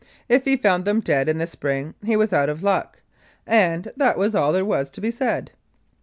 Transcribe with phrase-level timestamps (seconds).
[0.27, 3.03] If he found them dead in the spring he was "out of luck,"
[3.45, 5.51] and that was all there was to be said.